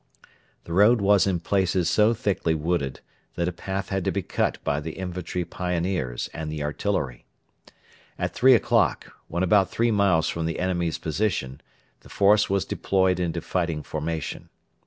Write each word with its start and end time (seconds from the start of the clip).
The 0.63 0.73
road 0.73 0.99
was 0.99 1.27
in 1.27 1.41
places 1.41 1.87
so 1.87 2.15
thickly 2.15 2.55
wooded 2.55 3.01
that 3.35 3.47
a 3.47 3.51
path 3.51 3.89
had 3.89 4.03
to 4.05 4.11
be 4.11 4.23
cut 4.23 4.57
by 4.63 4.79
the 4.79 4.93
infantry 4.93 5.45
pioneers 5.45 6.27
and 6.33 6.51
the 6.51 6.63
artillery. 6.63 7.27
At 8.17 8.33
three 8.33 8.55
o'clock, 8.55 9.13
when 9.27 9.43
about 9.43 9.69
three 9.69 9.91
miles 9.91 10.27
from 10.27 10.47
the 10.47 10.57
enemy's 10.59 10.97
position, 10.97 11.61
the 11.99 12.09
force 12.09 12.49
was 12.49 12.65
deployed 12.65 13.19
into 13.19 13.41
fighting 13.41 13.83
formation. 13.83 14.49